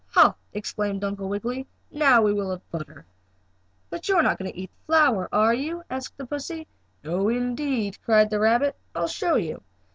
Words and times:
"Ha!" 0.13 0.33
exclaimed 0.51 1.03
Uncle 1.03 1.29
Wiggily. 1.29 1.67
"Now 1.91 2.23
we 2.23 2.33
will 2.33 2.49
have 2.49 2.71
butter." 2.71 3.05
"But 3.91 4.09
you 4.09 4.15
are 4.15 4.23
not 4.23 4.39
going 4.39 4.51
to 4.51 4.57
eat 4.57 4.71
the 4.71 4.85
flower, 4.91 5.29
are 5.31 5.53
you?" 5.53 5.83
asked 5.91 6.17
the 6.17 6.25
pussy. 6.25 6.65
"No, 7.03 7.29
indeed!" 7.29 7.99
cried 8.03 8.31
the 8.31 8.39
rabbit, 8.39 8.75
"I'll 8.95 9.07
show 9.07 9.35
you." 9.35 9.61